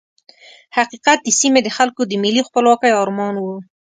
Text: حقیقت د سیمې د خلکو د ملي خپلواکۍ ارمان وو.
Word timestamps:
حقیقت 0.77 1.19
د 1.23 1.27
سیمې 1.39 1.59
د 1.63 1.69
خلکو 1.77 2.01
د 2.07 2.13
ملي 2.23 2.41
خپلواکۍ 2.47 2.91
ارمان 3.01 3.35
وو. 3.39 3.55